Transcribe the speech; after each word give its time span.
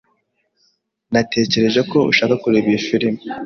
Natekereje 1.11 1.81
ko 1.91 1.97
ushaka 2.11 2.33
kureba 2.41 2.67
iyi 2.71 2.81
firime. 2.87 3.19